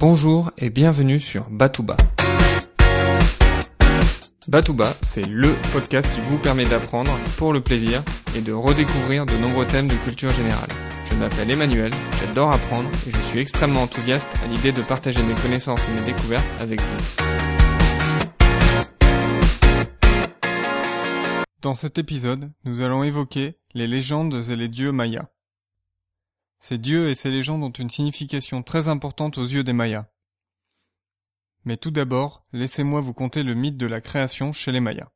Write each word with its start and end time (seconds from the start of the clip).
Bonjour 0.00 0.50
et 0.56 0.70
bienvenue 0.70 1.20
sur 1.20 1.50
Batouba. 1.50 1.94
Batouba, 4.48 4.94
c'est 5.02 5.26
LE 5.26 5.54
podcast 5.74 6.10
qui 6.10 6.22
vous 6.22 6.38
permet 6.38 6.64
d'apprendre 6.64 7.12
pour 7.36 7.52
le 7.52 7.60
plaisir 7.60 8.02
et 8.34 8.40
de 8.40 8.54
redécouvrir 8.54 9.26
de 9.26 9.34
nombreux 9.34 9.66
thèmes 9.66 9.88
de 9.88 9.96
culture 9.96 10.30
générale. 10.30 10.70
Je 11.04 11.14
m'appelle 11.16 11.50
Emmanuel, 11.50 11.92
j'adore 12.18 12.50
apprendre 12.50 12.88
et 13.06 13.10
je 13.10 13.20
suis 13.20 13.40
extrêmement 13.40 13.82
enthousiaste 13.82 14.30
à 14.42 14.46
l'idée 14.46 14.72
de 14.72 14.80
partager 14.80 15.22
mes 15.22 15.34
connaissances 15.34 15.86
et 15.86 15.92
mes 15.92 16.00
découvertes 16.00 16.48
avec 16.60 16.80
vous. 16.80 16.96
Dans 21.60 21.74
cet 21.74 21.98
épisode, 21.98 22.50
nous 22.64 22.80
allons 22.80 23.04
évoquer 23.04 23.58
les 23.74 23.86
légendes 23.86 24.42
et 24.48 24.56
les 24.56 24.68
dieux 24.68 24.92
mayas. 24.92 25.26
Ces 26.60 26.76
dieux 26.76 27.08
et 27.08 27.14
ces 27.14 27.30
légendes 27.30 27.64
ont 27.64 27.70
une 27.70 27.88
signification 27.88 28.62
très 28.62 28.88
importante 28.88 29.38
aux 29.38 29.46
yeux 29.46 29.64
des 29.64 29.72
Mayas. 29.72 30.06
Mais 31.64 31.78
tout 31.78 31.90
d'abord, 31.90 32.44
laissez-moi 32.52 33.00
vous 33.00 33.14
conter 33.14 33.42
le 33.42 33.54
mythe 33.54 33.78
de 33.78 33.86
la 33.86 34.00
création 34.00 34.52
chez 34.52 34.70
les 34.70 34.80
Mayas. 34.80 35.10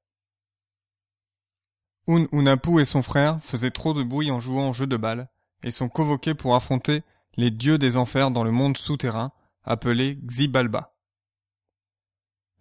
Un 2.08 2.26
Unapu 2.32 2.80
et 2.80 2.84
son 2.86 3.02
frère 3.02 3.42
faisaient 3.42 3.70
trop 3.70 3.92
de 3.92 4.02
bruit 4.02 4.30
en 4.30 4.40
jouant 4.40 4.70
au 4.70 4.72
jeu 4.72 4.86
de 4.86 4.96
balle 4.96 5.30
et 5.62 5.70
sont 5.70 5.88
convoqués 5.88 6.34
pour 6.34 6.54
affronter 6.54 7.02
les 7.36 7.50
dieux 7.50 7.78
des 7.78 7.96
enfers 7.96 8.30
dans 8.30 8.44
le 8.44 8.50
monde 8.50 8.76
souterrain, 8.76 9.32
appelé 9.64 10.16
Xibalba. 10.16 10.94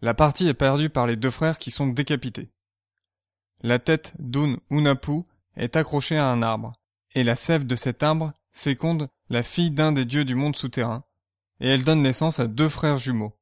La 0.02 0.14
partie 0.14 0.48
est 0.48 0.54
perdue 0.54 0.90
par 0.90 1.08
les 1.08 1.16
deux 1.16 1.32
frères 1.32 1.58
qui 1.58 1.72
sont 1.72 1.88
décapités. 1.88 2.52
La 3.62 3.80
tête 3.80 4.14
d'Un 4.20 4.58
Unapu 4.70 5.24
est 5.56 5.78
accrochée 5.78 6.18
à 6.18 6.28
un 6.28 6.42
arbre, 6.42 6.74
et 7.16 7.24
la 7.24 7.36
sève 7.36 7.66
de 7.66 7.76
cet 7.76 8.04
arbre 8.04 8.34
féconde 8.54 9.10
la 9.30 9.44
fille 9.44 9.72
d'un 9.72 9.92
des 9.92 10.06
dieux 10.06 10.26
du 10.26 10.36
monde 10.36 10.56
souterrain, 10.56 11.04
et 11.60 11.70
elle 11.70 11.84
donne 11.84 12.02
naissance 12.02 12.40
à 12.40 12.48
deux 12.48 12.70
frères 12.70 12.98
jumeaux, 12.98 13.38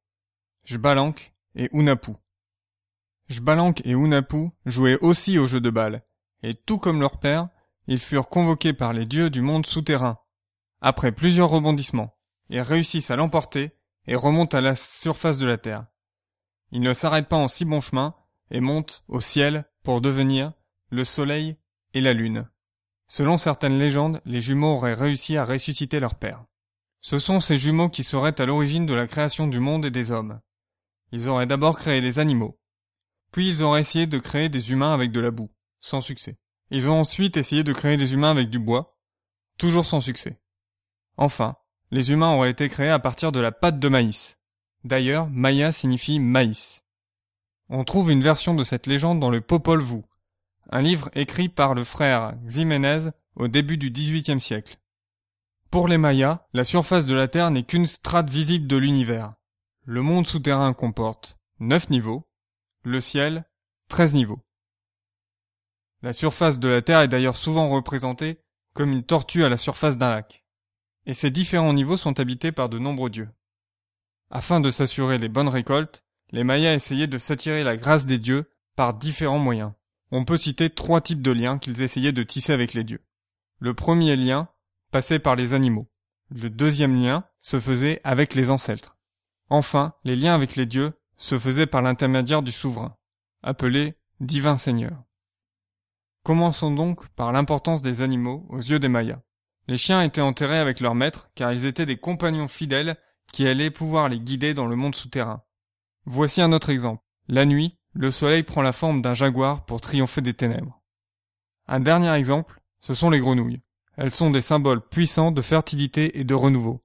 Jbalank 0.64 1.32
et 1.54 1.68
Unapu. 1.72 2.12
Jbalank 3.28 3.80
et 3.84 3.92
Unapu 3.92 4.50
jouaient 4.66 4.98
aussi 5.00 5.38
au 5.38 5.46
jeu 5.46 5.60
de 5.60 5.70
balle, 5.70 6.02
et 6.42 6.54
tout 6.54 6.78
comme 6.78 7.00
leur 7.00 7.18
père, 7.18 7.48
ils 7.86 8.00
furent 8.00 8.28
convoqués 8.28 8.72
par 8.72 8.92
les 8.92 9.06
dieux 9.06 9.30
du 9.30 9.40
monde 9.40 9.66
souterrain. 9.66 10.18
Après 10.80 11.12
plusieurs 11.12 11.50
rebondissements, 11.50 12.16
ils 12.48 12.60
réussissent 12.60 13.10
à 13.10 13.16
l'emporter 13.16 13.72
et 14.06 14.16
remontent 14.16 14.56
à 14.56 14.60
la 14.60 14.76
surface 14.76 15.38
de 15.38 15.46
la 15.46 15.58
terre. 15.58 15.86
Ils 16.70 16.80
ne 16.80 16.92
s'arrêtent 16.92 17.28
pas 17.28 17.36
en 17.36 17.48
si 17.48 17.64
bon 17.64 17.80
chemin 17.80 18.14
et 18.50 18.60
montent 18.60 19.04
au 19.08 19.20
ciel 19.20 19.64
pour 19.82 20.00
devenir 20.00 20.52
le 20.90 21.04
soleil 21.04 21.56
et 21.94 22.00
la 22.00 22.12
lune. 22.12 22.48
Selon 23.14 23.36
certaines 23.36 23.78
légendes, 23.78 24.22
les 24.24 24.40
jumeaux 24.40 24.76
auraient 24.76 24.94
réussi 24.94 25.36
à 25.36 25.44
ressusciter 25.44 26.00
leur 26.00 26.14
père. 26.14 26.46
Ce 27.02 27.18
sont 27.18 27.40
ces 27.40 27.58
jumeaux 27.58 27.90
qui 27.90 28.04
seraient 28.04 28.40
à 28.40 28.46
l'origine 28.46 28.86
de 28.86 28.94
la 28.94 29.06
création 29.06 29.46
du 29.46 29.60
monde 29.60 29.84
et 29.84 29.90
des 29.90 30.12
hommes. 30.12 30.40
Ils 31.10 31.28
auraient 31.28 31.44
d'abord 31.44 31.78
créé 31.78 32.00
les 32.00 32.20
animaux. 32.20 32.58
Puis 33.30 33.50
ils 33.50 33.62
auraient 33.62 33.82
essayé 33.82 34.06
de 34.06 34.18
créer 34.18 34.48
des 34.48 34.72
humains 34.72 34.94
avec 34.94 35.12
de 35.12 35.20
la 35.20 35.30
boue, 35.30 35.50
sans 35.78 36.00
succès. 36.00 36.38
Ils 36.70 36.88
ont 36.88 37.00
ensuite 37.00 37.36
essayé 37.36 37.62
de 37.62 37.74
créer 37.74 37.98
des 37.98 38.14
humains 38.14 38.30
avec 38.30 38.48
du 38.48 38.58
bois, 38.58 38.96
toujours 39.58 39.84
sans 39.84 40.00
succès. 40.00 40.40
Enfin, 41.18 41.56
les 41.90 42.12
humains 42.12 42.32
auraient 42.32 42.52
été 42.52 42.70
créés 42.70 42.88
à 42.88 42.98
partir 42.98 43.30
de 43.30 43.40
la 43.40 43.52
pâte 43.52 43.78
de 43.78 43.88
maïs. 43.88 44.38
D'ailleurs, 44.84 45.28
Maya 45.28 45.70
signifie 45.72 46.18
maïs. 46.18 46.82
On 47.68 47.84
trouve 47.84 48.10
une 48.10 48.22
version 48.22 48.54
de 48.54 48.64
cette 48.64 48.86
légende 48.86 49.20
dans 49.20 49.28
le 49.28 49.42
Popol 49.42 49.82
Vuh, 49.82 50.00
un 50.70 50.80
livre 50.80 51.10
écrit 51.14 51.48
par 51.48 51.74
le 51.74 51.84
frère 51.84 52.34
Ximénez 52.44 53.10
au 53.36 53.48
début 53.48 53.78
du 53.78 53.90
XVIIIe 53.90 54.40
siècle. 54.40 54.78
Pour 55.70 55.88
les 55.88 55.98
Mayas, 55.98 56.46
la 56.52 56.64
surface 56.64 57.06
de 57.06 57.14
la 57.14 57.28
Terre 57.28 57.50
n'est 57.50 57.62
qu'une 57.62 57.86
strate 57.86 58.28
visible 58.28 58.66
de 58.66 58.76
l'univers. 58.76 59.34
Le 59.84 60.02
monde 60.02 60.26
souterrain 60.26 60.72
comporte 60.74 61.38
neuf 61.60 61.90
niveaux, 61.90 62.28
le 62.84 63.00
ciel 63.00 63.44
treize 63.88 64.14
niveaux. 64.14 64.44
La 66.02 66.12
surface 66.12 66.58
de 66.58 66.68
la 66.68 66.82
Terre 66.82 67.00
est 67.00 67.08
d'ailleurs 67.08 67.36
souvent 67.36 67.68
représentée 67.68 68.40
comme 68.74 68.92
une 68.92 69.04
tortue 69.04 69.44
à 69.44 69.48
la 69.48 69.56
surface 69.56 69.98
d'un 69.98 70.08
lac. 70.08 70.44
Et 71.06 71.14
ces 71.14 71.30
différents 71.30 71.72
niveaux 71.72 71.96
sont 71.96 72.20
habités 72.20 72.52
par 72.52 72.68
de 72.68 72.78
nombreux 72.78 73.10
dieux. 73.10 73.30
Afin 74.30 74.60
de 74.60 74.70
s'assurer 74.70 75.18
les 75.18 75.28
bonnes 75.28 75.48
récoltes, 75.48 76.04
les 76.30 76.44
Mayas 76.44 76.74
essayaient 76.74 77.06
de 77.06 77.18
s'attirer 77.18 77.64
la 77.64 77.76
grâce 77.76 78.06
des 78.06 78.18
dieux 78.18 78.50
par 78.76 78.94
différents 78.94 79.38
moyens 79.38 79.72
on 80.12 80.24
peut 80.24 80.36
citer 80.36 80.68
trois 80.68 81.00
types 81.00 81.22
de 81.22 81.30
liens 81.32 81.58
qu'ils 81.58 81.80
essayaient 81.80 82.12
de 82.12 82.22
tisser 82.22 82.52
avec 82.52 82.74
les 82.74 82.84
dieux. 82.84 83.02
Le 83.58 83.72
premier 83.72 84.14
lien 84.14 84.48
passait 84.90 85.18
par 85.18 85.36
les 85.36 85.54
animaux. 85.54 85.88
Le 86.30 86.50
deuxième 86.50 87.02
lien 87.02 87.24
se 87.40 87.58
faisait 87.58 88.00
avec 88.04 88.34
les 88.34 88.50
ancêtres. 88.50 88.98
Enfin, 89.48 89.94
les 90.04 90.14
liens 90.14 90.34
avec 90.34 90.54
les 90.54 90.66
dieux 90.66 90.92
se 91.16 91.38
faisaient 91.38 91.66
par 91.66 91.80
l'intermédiaire 91.80 92.42
du 92.42 92.52
souverain, 92.52 92.96
appelé 93.42 93.94
divin 94.20 94.58
seigneur. 94.58 95.02
Commençons 96.24 96.70
donc 96.70 97.08
par 97.10 97.32
l'importance 97.32 97.80
des 97.80 98.02
animaux 98.02 98.46
aux 98.50 98.60
yeux 98.60 98.78
des 98.78 98.88
Mayas. 98.88 99.20
Les 99.66 99.78
chiens 99.78 100.02
étaient 100.02 100.20
enterrés 100.20 100.58
avec 100.58 100.80
leur 100.80 100.94
maître 100.94 101.30
car 101.34 101.52
ils 101.52 101.64
étaient 101.64 101.86
des 101.86 101.96
compagnons 101.96 102.48
fidèles 102.48 102.96
qui 103.32 103.46
allaient 103.46 103.70
pouvoir 103.70 104.10
les 104.10 104.20
guider 104.20 104.52
dans 104.52 104.66
le 104.66 104.76
monde 104.76 104.94
souterrain. 104.94 105.42
Voici 106.04 106.42
un 106.42 106.52
autre 106.52 106.68
exemple. 106.68 107.02
La 107.28 107.46
nuit, 107.46 107.78
le 107.94 108.10
soleil 108.10 108.42
prend 108.42 108.62
la 108.62 108.72
forme 108.72 109.02
d'un 109.02 109.14
jaguar 109.14 109.64
pour 109.64 109.80
triompher 109.80 110.22
des 110.22 110.34
ténèbres. 110.34 110.80
Un 111.66 111.80
dernier 111.80 112.12
exemple, 112.12 112.60
ce 112.80 112.94
sont 112.94 113.10
les 113.10 113.20
grenouilles. 113.20 113.62
Elles 113.96 114.10
sont 114.10 114.30
des 114.30 114.42
symboles 114.42 114.80
puissants 114.80 115.32
de 115.32 115.42
fertilité 115.42 116.18
et 116.18 116.24
de 116.24 116.34
renouveau. 116.34 116.80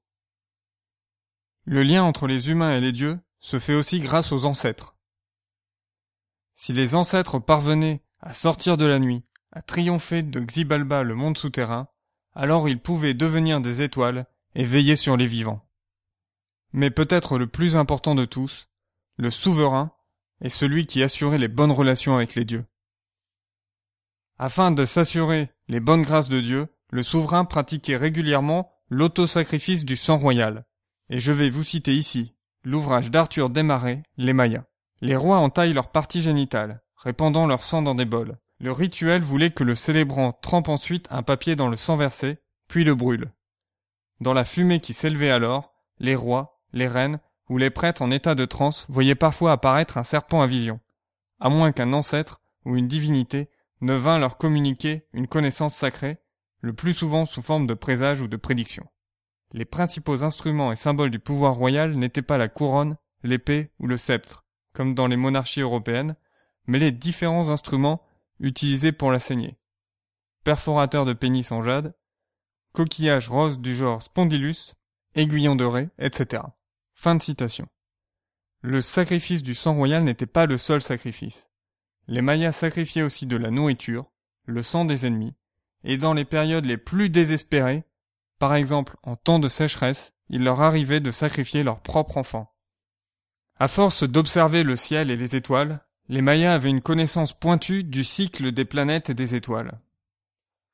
Le 1.64 1.84
lien 1.84 2.04
entre 2.04 2.28
les 2.28 2.50
humains 2.50 2.76
et 2.76 2.82
les 2.82 2.92
dieux 2.92 3.20
se 3.40 3.60
fait 3.60 3.76
aussi 3.76 4.00
grâce 4.00 4.32
aux 4.32 4.46
ancêtres. 4.46 4.96
Si 6.56 6.74
les 6.74 6.96
ancêtres 6.96 7.40
parvenaient 7.40 8.02
à 8.20 8.34
sortir 8.34 8.78
de 8.78 8.86
la 8.86 9.00
nuit, 9.00 9.24
à 9.52 9.62
triompher 9.62 10.24
de 10.24 10.40
Xibalba 10.40 11.04
le 11.04 11.16
monde 11.16 11.38
souterrain, 11.38 11.88
alors 12.34 12.68
ils 12.68 12.82
pouvaient 12.82 13.14
devenir 13.14 13.62
des 13.62 13.82
étoiles 13.82 14.26
et 14.56 14.64
veiller 14.64 14.96
sur 14.96 15.18
les 15.18 15.28
vivants. 15.28 15.68
Mais 16.74 16.92
peut-être 16.92 17.38
le 17.38 17.48
plus 17.48 17.76
important 17.76 18.16
de 18.16 18.26
tous, 18.26 18.70
le 19.18 19.30
souverain 19.30 19.92
et 20.42 20.50
celui 20.50 20.86
qui 20.86 21.04
assurait 21.04 21.38
les 21.38 21.48
bonnes 21.48 21.72
relations 21.72 22.16
avec 22.16 22.36
les 22.36 22.46
dieux. 22.46 22.66
Afin 24.40 24.72
de 24.72 24.86
s'assurer 24.86 25.50
les 25.68 25.80
bonnes 25.80 26.04
grâces 26.04 26.30
de 26.30 26.42
Dieu, 26.42 26.68
le 26.92 27.04
souverain 27.04 27.46
pratiquait 27.46 27.98
régulièrement 27.98 28.72
l'autosacrifice 28.90 29.84
du 29.84 29.98
sang 29.98 30.18
royal. 30.18 30.66
Et 31.10 31.20
je 31.20 31.32
vais 31.32 31.50
vous 31.50 31.64
citer 31.64 31.96
ici 31.96 32.36
l'ouvrage 32.64 33.12
d'Arthur 33.12 33.50
Desmarais, 33.50 34.04
Les 34.18 34.34
Mayas. 34.34 34.66
Les 35.02 35.16
rois 35.16 35.38
entaillent 35.38 35.74
leur 35.74 35.92
partie 35.92 36.22
génitale, 36.22 36.82
répandant 36.96 37.48
leur 37.48 37.64
sang 37.64 37.82
dans 37.82 37.96
des 37.96 38.06
bols. 38.06 38.38
Le 38.60 38.72
rituel 38.72 39.22
voulait 39.22 39.52
que 39.52 39.64
le 39.64 39.76
célébrant 39.76 40.34
trempe 40.34 40.68
ensuite 40.68 41.08
un 41.12 41.24
papier 41.24 41.56
dans 41.56 41.70
le 41.70 41.78
sang 41.78 41.96
versé, 41.96 42.40
puis 42.68 42.84
le 42.84 42.96
brûle. 42.96 43.32
Dans 44.20 44.34
la 44.34 44.44
fumée 44.44 44.80
qui 44.80 44.94
s'élevait 44.94 45.30
alors, 45.30 45.74
les 46.00 46.16
rois, 46.16 46.62
les 46.74 46.88
reines 46.88 47.20
où 47.50 47.58
les 47.58 47.70
prêtres 47.70 48.02
en 48.02 48.12
état 48.12 48.36
de 48.36 48.46
transe 48.46 48.86
voyaient 48.90 49.16
parfois 49.16 49.54
apparaître 49.54 49.98
un 49.98 50.04
serpent 50.04 50.42
à 50.42 50.48
vision, 50.48 50.80
à 51.40 51.50
moins 51.50 51.72
qu'un 51.72 51.94
ancêtre 51.94 52.42
ou 52.66 52.76
une 52.76 52.88
divinité 52.88 53.50
ne 53.82 53.94
vînt 53.94 54.20
leur 54.20 54.38
communiquer 54.38 55.08
une 55.14 55.28
connaissance 55.28 55.76
sacrée, 55.76 56.18
le 56.62 56.74
plus 56.74 56.94
souvent 56.94 57.26
sous 57.26 57.42
forme 57.42 57.68
de 57.68 57.74
présage 57.74 58.22
ou 58.22 58.28
de 58.28 58.38
prédiction. 58.38 58.88
Les 59.54 59.66
principaux 59.66 60.24
instruments 60.24 60.72
et 60.72 60.76
symboles 60.76 61.12
du 61.12 61.20
pouvoir 61.20 61.56
royal 61.56 61.96
n'étaient 61.96 62.22
pas 62.22 62.38
la 62.38 62.50
couronne, 62.50 62.98
l'épée 63.24 63.72
ou 63.80 63.88
le 63.88 63.98
sceptre, 63.98 64.46
comme 64.74 64.94
dans 64.94 65.08
les 65.08 65.16
monarchies 65.16 65.62
européennes, 65.62 66.16
mais 66.66 66.80
les 66.80 66.92
différents 66.92 67.50
instruments 67.50 68.02
utilisés 68.40 68.92
pour 68.92 69.12
la 69.12 69.20
saigner. 69.20 69.58
Perforateur 70.44 71.06
de 71.06 71.14
pénis 71.14 71.52
en 71.52 71.62
jade, 71.62 71.96
coquillage 72.74 73.30
rose 73.30 73.60
du 73.60 73.76
genre 73.76 74.02
spondylus, 74.02 74.76
aiguillon 75.16 75.56
doré, 75.56 75.90
etc. 75.98 76.44
Fin 77.00 77.14
de 77.14 77.22
citation. 77.22 77.68
Le 78.62 78.82
sacrifice 78.82 79.44
du 79.44 79.54
sang 79.54 79.76
royal 79.76 80.04
n'était 80.04 80.26
pas 80.26 80.48
le 80.48 80.58
seul 80.58 80.82
sacrifice. 80.82 81.48
Les 82.08 82.24
Mayas 82.24 82.54
sacrifiaient 82.54 83.04
aussi 83.04 83.28
de 83.28 83.38
la 83.38 83.52
nourriture, 83.52 84.12
le 84.46 84.64
sang 84.64 84.84
des 84.84 85.06
ennemis, 85.06 85.36
et 85.84 85.98
dans 85.98 86.14
les 86.14 86.26
périodes 86.26 86.66
les 86.66 86.78
plus 86.78 87.12
désespérées, 87.12 87.84
par 88.40 88.56
exemple 88.56 88.98
en 89.04 89.16
temps 89.16 89.38
de 89.38 89.48
sécheresse, 89.48 90.14
il 90.30 90.44
leur 90.44 90.60
arrivait 90.62 91.00
de 91.00 91.12
sacrifier 91.12 91.64
leurs 91.64 91.82
propres 91.82 92.18
enfants. 92.18 92.52
À 93.60 93.68
force 93.68 94.02
d'observer 94.02 94.64
le 94.64 94.76
ciel 94.76 95.12
et 95.12 95.16
les 95.16 95.36
étoiles, 95.36 95.86
les 96.10 96.24
Mayas 96.24 96.56
avaient 96.56 96.72
une 96.72 96.82
connaissance 96.82 97.32
pointue 97.32 97.84
du 97.84 98.04
cycle 98.04 98.52
des 98.52 98.66
planètes 98.66 99.12
et 99.12 99.14
des 99.14 99.36
étoiles. 99.36 99.80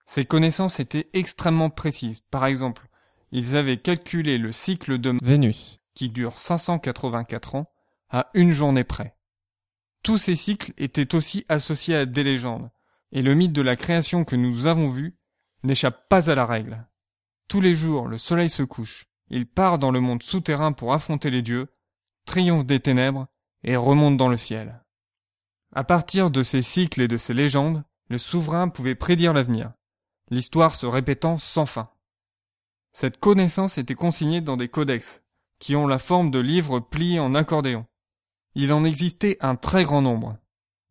Ces 0.05 0.23
connaissances 0.23 0.79
étaient 0.79 1.09
extrêmement 1.11 1.69
précises. 1.69 2.21
Par 2.31 2.45
exemple, 2.45 2.87
ils 3.33 3.57
avaient 3.57 3.77
calculé 3.77 4.37
le 4.37 4.53
cycle 4.53 4.99
de 4.99 5.17
Vénus, 5.21 5.81
qui 5.95 6.09
dure 6.09 6.37
584 6.37 7.55
ans, 7.55 7.71
à 8.09 8.29
une 8.33 8.51
journée 8.51 8.83
près. 8.83 9.17
Tous 10.03 10.17
ces 10.17 10.35
cycles 10.35 10.73
étaient 10.77 11.15
aussi 11.15 11.45
associés 11.49 11.95
à 11.95 12.05
des 12.05 12.23
légendes, 12.23 12.69
et 13.11 13.21
le 13.21 13.35
mythe 13.35 13.53
de 13.53 13.61
la 13.61 13.75
création 13.75 14.25
que 14.25 14.35
nous 14.35 14.67
avons 14.67 14.87
vu 14.87 15.17
n'échappe 15.63 16.09
pas 16.09 16.29
à 16.29 16.35
la 16.35 16.45
règle. 16.45 16.85
Tous 17.47 17.61
les 17.61 17.75
jours, 17.75 18.07
le 18.07 18.17
soleil 18.17 18.49
se 18.49 18.63
couche, 18.63 19.05
il 19.29 19.45
part 19.45 19.79
dans 19.79 19.91
le 19.91 19.99
monde 19.99 20.23
souterrain 20.23 20.73
pour 20.73 20.93
affronter 20.93 21.29
les 21.29 21.41
dieux, 21.41 21.67
triomphe 22.25 22.65
des 22.65 22.79
ténèbres 22.79 23.27
et 23.63 23.75
remonte 23.75 24.17
dans 24.17 24.29
le 24.29 24.37
ciel. 24.37 24.83
À 25.73 25.83
partir 25.83 26.29
de 26.29 26.43
ces 26.43 26.61
cycles 26.61 27.01
et 27.01 27.07
de 27.07 27.17
ces 27.17 27.33
légendes, 27.33 27.83
le 28.09 28.17
souverain 28.17 28.69
pouvait 28.69 28.95
prédire 28.95 29.33
l'avenir, 29.33 29.71
l'histoire 30.29 30.75
se 30.75 30.85
répétant 30.85 31.37
sans 31.37 31.65
fin. 31.65 31.89
Cette 32.91 33.19
connaissance 33.19 33.77
était 33.77 33.95
consignée 33.95 34.41
dans 34.41 34.57
des 34.57 34.69
codex, 34.69 35.22
qui 35.63 35.77
ont 35.77 35.87
la 35.87 35.97
forme 35.97 36.29
de 36.29 36.39
livres 36.39 36.81
pliés 36.81 37.21
en 37.21 37.35
accordéon. 37.35 37.85
Il 38.53 38.73
en 38.73 38.83
existait 38.83 39.37
un 39.39 39.55
très 39.55 39.85
grand 39.85 40.01
nombre. 40.01 40.35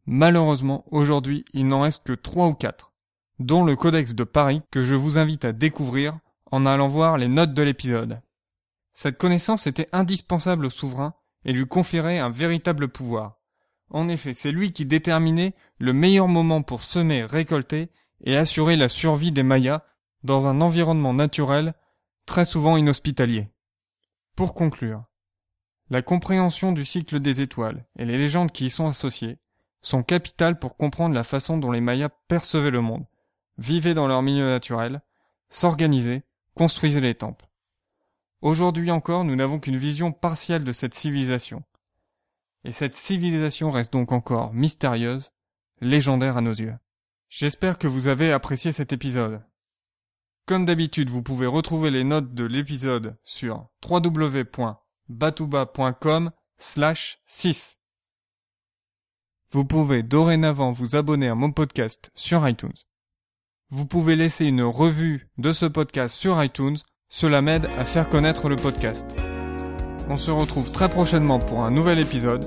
Malheureusement, 0.06 0.86
aujourd'hui, 0.90 1.44
il 1.52 1.68
n'en 1.68 1.82
reste 1.82 2.04
que 2.06 2.14
trois 2.14 2.46
ou 2.46 2.54
quatre, 2.54 2.94
dont 3.38 3.66
le 3.66 3.76
codex 3.76 4.14
de 4.14 4.24
Paris 4.24 4.62
que 4.70 4.82
je 4.82 4.94
vous 4.94 5.18
invite 5.18 5.44
à 5.44 5.52
découvrir 5.52 6.18
en 6.50 6.64
allant 6.64 6.88
voir 6.88 7.18
les 7.18 7.28
notes 7.28 7.52
de 7.52 7.60
l'épisode. 7.60 8.22
Cette 8.94 9.18
connaissance 9.18 9.66
était 9.66 9.90
indispensable 9.92 10.64
au 10.64 10.70
souverain 10.70 11.12
et 11.44 11.52
lui 11.52 11.66
conférait 11.66 12.18
un 12.18 12.30
véritable 12.30 12.88
pouvoir. 12.88 13.40
En 13.90 14.08
effet, 14.08 14.32
c'est 14.32 14.52
lui 14.52 14.72
qui 14.72 14.86
déterminait 14.86 15.52
le 15.80 15.92
meilleur 15.92 16.28
moment 16.28 16.62
pour 16.62 16.82
semer, 16.82 17.24
récolter 17.24 17.90
et 18.24 18.38
assurer 18.38 18.76
la 18.76 18.88
survie 18.88 19.32
des 19.32 19.42
Mayas 19.42 19.82
dans 20.24 20.46
un 20.46 20.62
environnement 20.62 21.12
naturel 21.12 21.74
très 22.24 22.46
souvent 22.46 22.78
inhospitalier. 22.78 23.48
Pour 24.34 24.54
conclure, 24.54 25.04
la 25.90 26.00
compréhension 26.00 26.72
du 26.72 26.86
cycle 26.86 27.20
des 27.20 27.42
étoiles 27.42 27.84
et 27.98 28.06
les 28.06 28.16
légendes 28.16 28.50
qui 28.50 28.66
y 28.66 28.70
sont 28.70 28.86
associées 28.86 29.38
sont 29.82 30.02
capitales 30.02 30.58
pour 30.58 30.78
comprendre 30.78 31.14
la 31.14 31.24
façon 31.24 31.58
dont 31.58 31.70
les 31.70 31.82
Mayas 31.82 32.08
percevaient 32.28 32.70
le 32.70 32.80
monde, 32.80 33.04
vivaient 33.58 33.92
dans 33.92 34.06
leur 34.06 34.22
milieu 34.22 34.46
naturel, 34.46 35.02
s'organisaient, 35.50 36.22
construisaient 36.54 37.00
les 37.00 37.14
temples. 37.14 37.46
Aujourd'hui 38.40 38.90
encore, 38.90 39.24
nous 39.24 39.36
n'avons 39.36 39.60
qu'une 39.60 39.76
vision 39.76 40.12
partielle 40.12 40.64
de 40.64 40.72
cette 40.72 40.94
civilisation. 40.94 41.62
Et 42.64 42.72
cette 42.72 42.94
civilisation 42.94 43.70
reste 43.70 43.92
donc 43.92 44.12
encore 44.12 44.54
mystérieuse, 44.54 45.30
légendaire 45.82 46.38
à 46.38 46.40
nos 46.40 46.54
yeux. 46.54 46.74
J'espère 47.28 47.76
que 47.76 47.88
vous 47.88 48.06
avez 48.06 48.32
apprécié 48.32 48.72
cet 48.72 48.92
épisode. 48.94 49.42
Comme 50.46 50.64
d'habitude, 50.64 51.08
vous 51.08 51.22
pouvez 51.22 51.46
retrouver 51.46 51.90
les 51.90 52.02
notes 52.02 52.34
de 52.34 52.44
l'épisode 52.44 53.16
sur 53.22 53.68
www.batouba.com 53.88 56.32
slash 56.58 57.18
6. 57.26 57.78
Vous 59.52 59.64
pouvez 59.64 60.02
dorénavant 60.02 60.72
vous 60.72 60.96
abonner 60.96 61.28
à 61.28 61.36
mon 61.36 61.52
podcast 61.52 62.10
sur 62.14 62.48
iTunes. 62.48 62.72
Vous 63.70 63.86
pouvez 63.86 64.16
laisser 64.16 64.46
une 64.46 64.62
revue 64.62 65.28
de 65.38 65.52
ce 65.52 65.66
podcast 65.66 66.16
sur 66.16 66.42
iTunes, 66.42 66.78
cela 67.08 67.40
m'aide 67.40 67.66
à 67.78 67.84
faire 67.84 68.08
connaître 68.08 68.48
le 68.48 68.56
podcast. 68.56 69.16
On 70.08 70.16
se 70.16 70.30
retrouve 70.30 70.72
très 70.72 70.88
prochainement 70.88 71.38
pour 71.38 71.64
un 71.64 71.70
nouvel 71.70 72.00
épisode. 72.00 72.46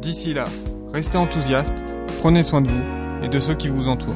D'ici 0.00 0.32
là, 0.32 0.46
restez 0.92 1.18
enthousiastes, 1.18 1.84
prenez 2.20 2.42
soin 2.42 2.62
de 2.62 2.68
vous 2.68 2.82
et 3.22 3.28
de 3.28 3.38
ceux 3.38 3.54
qui 3.54 3.68
vous 3.68 3.88
entourent. 3.88 4.14